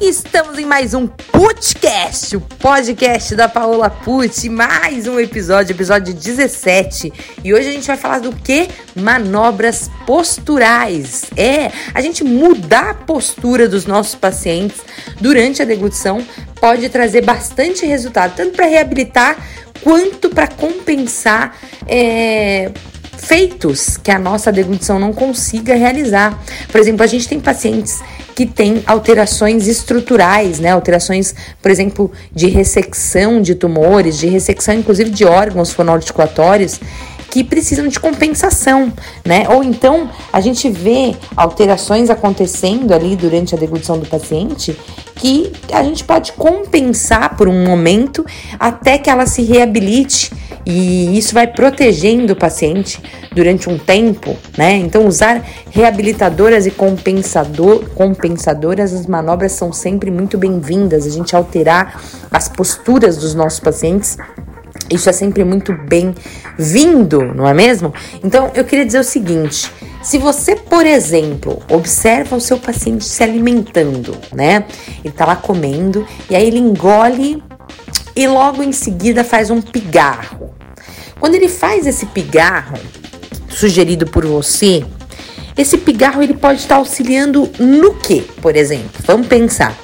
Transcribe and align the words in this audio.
Estamos 0.00 0.58
em 0.58 0.64
mais 0.64 0.94
um 0.94 1.06
podcast, 1.06 2.36
o 2.36 2.40
podcast 2.40 3.34
da 3.34 3.48
Paola 3.48 3.90
Pucci, 3.90 4.48
mais 4.48 5.06
um 5.06 5.20
episódio, 5.20 5.74
episódio 5.74 6.14
17. 6.14 7.12
E 7.44 7.52
hoje 7.52 7.68
a 7.68 7.72
gente 7.72 7.86
vai 7.86 7.96
falar 7.96 8.20
do 8.20 8.32
que? 8.32 8.68
Manobras 8.94 9.90
posturais. 10.06 11.26
É, 11.36 11.70
a 11.92 12.00
gente 12.00 12.24
mudar 12.24 12.90
a 12.90 12.94
postura 12.94 13.68
dos 13.68 13.84
nossos 13.84 14.14
pacientes 14.14 14.80
durante 15.20 15.60
a 15.60 15.64
deglutição 15.64 16.24
pode 16.60 16.88
trazer 16.88 17.24
bastante 17.24 17.84
resultado, 17.84 18.36
tanto 18.36 18.56
para 18.56 18.66
reabilitar 18.66 19.36
quanto 19.82 20.30
para 20.30 20.46
compensar 20.46 21.56
é, 21.86 22.70
feitos 23.28 23.98
que 23.98 24.10
a 24.10 24.18
nossa 24.18 24.50
deglutição 24.50 24.98
não 24.98 25.12
consiga 25.12 25.74
realizar. 25.74 26.42
Por 26.72 26.80
exemplo, 26.80 27.02
a 27.02 27.06
gente 27.06 27.28
tem 27.28 27.38
pacientes 27.38 28.00
que 28.34 28.46
têm 28.46 28.82
alterações 28.86 29.68
estruturais, 29.68 30.58
né? 30.58 30.70
Alterações, 30.70 31.34
por 31.60 31.70
exemplo, 31.70 32.10
de 32.34 32.46
ressecção 32.46 33.42
de 33.42 33.54
tumores, 33.54 34.16
de 34.16 34.28
ressecção 34.28 34.74
inclusive 34.74 35.10
de 35.10 35.26
órgãos 35.26 35.70
fonoarticulatórios 35.70 36.80
que 37.30 37.44
precisam 37.44 37.86
de 37.86 38.00
compensação, 38.00 38.90
né? 39.26 39.46
Ou 39.50 39.62
então 39.62 40.10
a 40.32 40.40
gente 40.40 40.70
vê 40.70 41.14
alterações 41.36 42.08
acontecendo 42.08 42.94
ali 42.94 43.14
durante 43.14 43.54
a 43.54 43.58
deglutição 43.58 43.98
do 43.98 44.06
paciente 44.06 44.74
que 45.16 45.52
a 45.70 45.82
gente 45.82 46.02
pode 46.02 46.32
compensar 46.32 47.36
por 47.36 47.46
um 47.46 47.66
momento 47.66 48.24
até 48.58 48.96
que 48.96 49.10
ela 49.10 49.26
se 49.26 49.42
reabilite 49.42 50.30
e 50.70 51.16
isso 51.16 51.32
vai 51.32 51.46
protegendo 51.46 52.34
o 52.34 52.36
paciente 52.36 53.02
durante 53.34 53.70
um 53.70 53.78
tempo, 53.78 54.36
né? 54.54 54.76
Então, 54.76 55.06
usar 55.06 55.42
reabilitadoras 55.70 56.66
e 56.66 56.70
compensador, 56.70 57.88
compensadoras, 57.94 58.92
as 58.92 59.06
manobras 59.06 59.52
são 59.52 59.72
sempre 59.72 60.10
muito 60.10 60.36
bem-vindas. 60.36 61.06
A 61.06 61.10
gente 61.10 61.34
alterar 61.34 61.98
as 62.30 62.50
posturas 62.50 63.16
dos 63.16 63.34
nossos 63.34 63.60
pacientes 63.60 64.18
isso 64.90 65.08
é 65.08 65.12
sempre 65.12 65.42
muito 65.42 65.72
bem-vindo, 65.72 67.22
não 67.34 67.48
é 67.48 67.54
mesmo? 67.54 67.92
Então, 68.22 68.50
eu 68.54 68.62
queria 68.64 68.84
dizer 68.84 68.98
o 68.98 69.04
seguinte: 69.04 69.72
se 70.02 70.18
você, 70.18 70.54
por 70.54 70.84
exemplo, 70.84 71.62
observa 71.70 72.36
o 72.36 72.40
seu 72.40 72.58
paciente 72.58 73.04
se 73.04 73.22
alimentando, 73.22 74.16
né? 74.34 74.64
Ele 75.02 75.14
tá 75.14 75.24
lá 75.24 75.36
comendo 75.36 76.06
e 76.28 76.36
aí 76.36 76.46
ele 76.46 76.58
engole 76.58 77.42
e 78.14 78.26
logo 78.26 78.62
em 78.62 78.72
seguida 78.72 79.24
faz 79.24 79.50
um 79.50 79.62
pigarro. 79.62 80.57
Quando 81.20 81.34
ele 81.34 81.48
faz 81.48 81.86
esse 81.86 82.06
pigarro, 82.06 82.78
sugerido 83.48 84.06
por 84.06 84.24
você, 84.24 84.84
esse 85.56 85.76
pigarro 85.76 86.22
ele 86.22 86.34
pode 86.34 86.60
estar 86.60 86.76
auxiliando 86.76 87.50
no 87.58 87.94
que, 87.94 88.20
por 88.40 88.54
exemplo? 88.54 88.90
Vamos 89.04 89.26
pensar. 89.26 89.76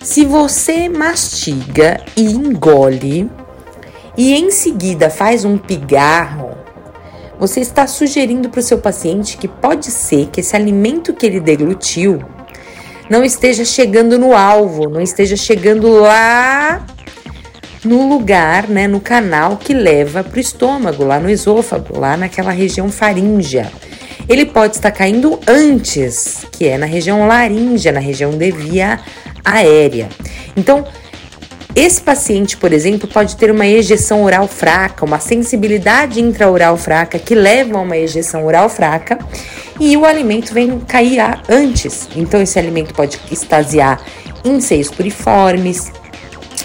Se 0.00 0.24
você 0.24 0.88
mastiga 0.88 2.00
e 2.16 2.24
engole 2.24 3.30
e 4.16 4.34
em 4.34 4.50
seguida 4.50 5.10
faz 5.10 5.44
um 5.44 5.58
pigarro, 5.58 6.56
você 7.38 7.60
está 7.60 7.86
sugerindo 7.86 8.48
para 8.48 8.60
o 8.60 8.62
seu 8.62 8.78
paciente 8.78 9.36
que 9.36 9.48
pode 9.48 9.90
ser 9.90 10.28
que 10.28 10.40
esse 10.40 10.56
alimento 10.56 11.12
que 11.12 11.26
ele 11.26 11.40
deglutiu 11.40 12.22
não 13.10 13.22
esteja 13.22 13.64
chegando 13.64 14.18
no 14.18 14.34
alvo, 14.34 14.88
não 14.88 15.02
esteja 15.02 15.36
chegando 15.36 15.90
lá 16.00 16.86
no 17.86 18.08
lugar, 18.08 18.68
né, 18.68 18.86
no 18.86 19.00
canal 19.00 19.56
que 19.56 19.72
leva 19.72 20.24
para 20.24 20.36
o 20.36 20.40
estômago, 20.40 21.04
lá 21.04 21.20
no 21.20 21.30
esôfago, 21.30 21.98
lá 21.98 22.16
naquela 22.16 22.50
região 22.50 22.90
faríngea. 22.90 23.70
Ele 24.28 24.44
pode 24.44 24.74
estar 24.74 24.90
caindo 24.90 25.38
antes, 25.46 26.44
que 26.50 26.66
é 26.66 26.76
na 26.76 26.86
região 26.86 27.26
laríngea, 27.28 27.92
na 27.92 28.00
região 28.00 28.32
de 28.32 28.50
via 28.50 28.98
aérea. 29.44 30.08
Então, 30.56 30.84
esse 31.76 32.00
paciente, 32.00 32.56
por 32.56 32.72
exemplo, 32.72 33.06
pode 33.06 33.36
ter 33.36 33.50
uma 33.50 33.66
ejeção 33.66 34.24
oral 34.24 34.48
fraca, 34.48 35.04
uma 35.04 35.20
sensibilidade 35.20 36.20
intraoral 36.20 36.76
fraca 36.76 37.18
que 37.18 37.34
leva 37.34 37.78
a 37.78 37.82
uma 37.82 37.96
ejeção 37.96 38.44
oral 38.46 38.68
fraca 38.68 39.18
e 39.78 39.96
o 39.96 40.04
alimento 40.04 40.52
vem 40.52 40.80
cair 40.80 41.20
antes. 41.48 42.08
Então, 42.16 42.40
esse 42.42 42.58
alimento 42.58 42.94
pode 42.94 43.20
extasiar 43.30 44.00
em 44.42 44.60
seios 44.60 44.90
puriformes, 44.90 45.92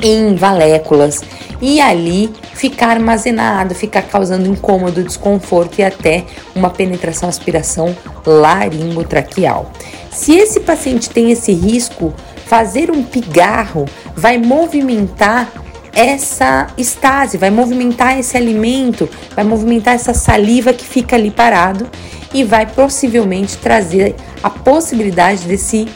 em 0.00 0.34
valéculas 0.34 1.22
e 1.60 1.80
ali 1.80 2.30
ficar 2.54 2.90
armazenado, 2.90 3.74
ficar 3.74 4.02
causando 4.02 4.48
incômodo, 4.48 5.02
desconforto 5.02 5.78
e 5.78 5.84
até 5.84 6.24
uma 6.54 6.70
penetração, 6.70 7.28
aspiração 7.28 7.96
laringotraqueal. 8.24 9.70
Se 10.10 10.34
esse 10.34 10.60
paciente 10.60 11.10
tem 11.10 11.30
esse 11.30 11.52
risco, 11.52 12.14
fazer 12.46 12.90
um 12.90 13.02
pigarro 13.02 13.86
vai 14.14 14.38
movimentar 14.38 15.50
essa 15.92 16.66
estase, 16.76 17.38
vai 17.38 17.50
movimentar 17.50 18.18
esse 18.18 18.36
alimento, 18.36 19.08
vai 19.34 19.44
movimentar 19.44 19.94
essa 19.94 20.12
saliva 20.12 20.72
que 20.72 20.84
fica 20.84 21.16
ali 21.16 21.30
parado 21.30 21.88
e 22.34 22.44
vai 22.44 22.66
possivelmente 22.66 23.56
trazer 23.56 24.14
a 24.42 24.50
possibilidade 24.50 25.44
desse 25.46 25.88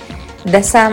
dessa 0.43 0.91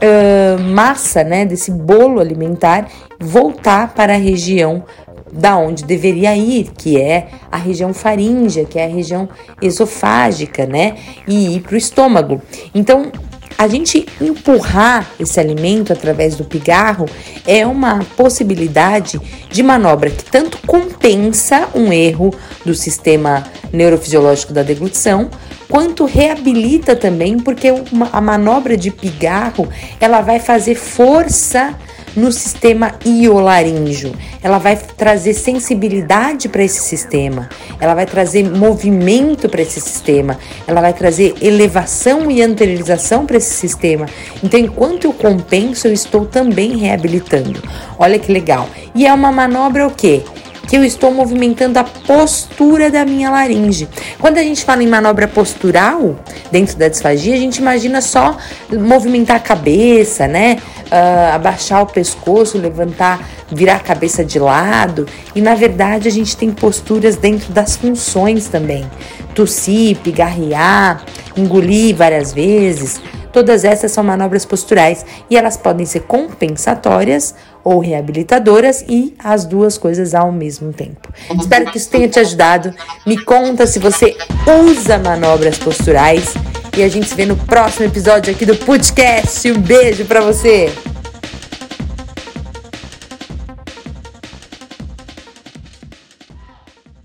uh, 0.00 0.60
massa, 0.62 1.22
né, 1.22 1.44
desse 1.44 1.70
bolo 1.70 2.20
alimentar 2.20 2.88
voltar 3.18 3.94
para 3.94 4.14
a 4.14 4.18
região 4.18 4.84
da 5.32 5.56
onde 5.56 5.84
deveria 5.84 6.36
ir, 6.36 6.70
que 6.76 7.00
é 7.00 7.28
a 7.50 7.56
região 7.56 7.94
faríngea, 7.94 8.64
que 8.64 8.78
é 8.78 8.84
a 8.84 8.88
região 8.88 9.28
esofágica, 9.62 10.66
né, 10.66 10.96
e 11.26 11.56
ir 11.56 11.60
para 11.60 11.74
o 11.74 11.78
estômago. 11.78 12.42
Então, 12.74 13.12
a 13.56 13.68
gente 13.68 14.06
empurrar 14.20 15.10
esse 15.20 15.38
alimento 15.38 15.92
através 15.92 16.34
do 16.34 16.44
pigarro 16.44 17.06
é 17.46 17.66
uma 17.66 17.98
possibilidade 18.16 19.20
de 19.50 19.62
manobra 19.62 20.08
que 20.08 20.24
tanto 20.24 20.58
compensa 20.66 21.68
um 21.74 21.92
erro 21.92 22.34
do 22.64 22.74
sistema 22.74 23.44
neurofisiológico 23.72 24.52
da 24.52 24.62
deglutição, 24.62 25.28
quanto 25.70 26.04
reabilita 26.04 26.96
também, 26.96 27.38
porque 27.38 27.70
uma, 27.70 28.10
a 28.12 28.20
manobra 28.20 28.76
de 28.76 28.90
pigarro 28.90 29.68
ela 30.00 30.20
vai 30.20 30.40
fazer 30.40 30.74
força 30.74 31.74
no 32.16 32.32
sistema 32.32 32.94
iolaríngeo. 33.04 34.12
Ela 34.42 34.58
vai 34.58 34.76
trazer 34.76 35.32
sensibilidade 35.32 36.48
para 36.48 36.64
esse 36.64 36.80
sistema, 36.80 37.48
ela 37.78 37.94
vai 37.94 38.04
trazer 38.04 38.42
movimento 38.42 39.48
para 39.48 39.62
esse 39.62 39.80
sistema, 39.80 40.36
ela 40.66 40.80
vai 40.80 40.92
trazer 40.92 41.34
elevação 41.40 42.30
e 42.30 42.42
anteriorização 42.42 43.26
para 43.26 43.36
esse 43.36 43.54
sistema. 43.54 44.06
Então, 44.42 44.58
enquanto 44.58 45.04
eu 45.04 45.12
compenso, 45.12 45.86
eu 45.86 45.92
estou 45.92 46.26
também 46.26 46.76
reabilitando. 46.76 47.62
Olha 47.96 48.18
que 48.18 48.32
legal. 48.32 48.68
E 48.94 49.06
é 49.06 49.12
uma 49.12 49.30
manobra 49.30 49.86
o 49.86 49.90
quê? 49.90 50.24
Que 50.70 50.76
eu 50.76 50.84
estou 50.84 51.12
movimentando 51.12 51.80
a 51.80 51.84
postura 51.84 52.92
da 52.92 53.04
minha 53.04 53.28
laringe. 53.28 53.88
Quando 54.20 54.38
a 54.38 54.42
gente 54.44 54.64
fala 54.64 54.84
em 54.84 54.86
manobra 54.86 55.26
postural 55.26 56.14
dentro 56.52 56.76
da 56.76 56.86
disfagia, 56.86 57.34
a 57.34 57.38
gente 57.38 57.56
imagina 57.56 58.00
só 58.00 58.36
movimentar 58.70 59.38
a 59.38 59.40
cabeça, 59.40 60.28
né? 60.28 60.58
Uh, 60.86 61.34
abaixar 61.34 61.82
o 61.82 61.86
pescoço, 61.86 62.56
levantar, 62.56 63.28
virar 63.50 63.76
a 63.76 63.80
cabeça 63.80 64.24
de 64.24 64.38
lado. 64.38 65.08
E 65.34 65.40
na 65.40 65.56
verdade 65.56 66.06
a 66.06 66.10
gente 66.10 66.36
tem 66.36 66.52
posturas 66.52 67.16
dentro 67.16 67.52
das 67.52 67.74
funções 67.74 68.46
também. 68.46 68.88
Tossir, 69.34 69.96
pigarrear, 69.96 71.04
engolir 71.36 71.96
várias 71.96 72.32
vezes. 72.32 73.00
Todas 73.32 73.64
essas 73.64 73.90
são 73.90 74.04
manobras 74.04 74.44
posturais 74.44 75.04
e 75.28 75.36
elas 75.36 75.56
podem 75.56 75.86
ser 75.86 76.00
compensatórias 76.00 77.34
ou 77.64 77.78
reabilitadoras 77.78 78.84
e 78.88 79.14
as 79.18 79.44
duas 79.44 79.76
coisas 79.78 80.14
ao 80.14 80.32
mesmo 80.32 80.72
tempo. 80.72 81.12
Espero 81.38 81.70
que 81.70 81.78
isso 81.78 81.90
tenha 81.90 82.08
te 82.08 82.18
ajudado. 82.18 82.74
Me 83.06 83.18
conta 83.24 83.66
se 83.66 83.78
você 83.78 84.16
usa 84.64 84.98
manobras 84.98 85.58
posturais 85.58 86.34
e 86.76 86.82
a 86.82 86.88
gente 86.88 87.08
se 87.08 87.14
vê 87.14 87.26
no 87.26 87.36
próximo 87.36 87.86
episódio 87.86 88.32
aqui 88.32 88.46
do 88.46 88.56
podcast. 88.56 89.50
Um 89.50 89.60
beijo 89.60 90.04
para 90.04 90.20
você. 90.20 90.72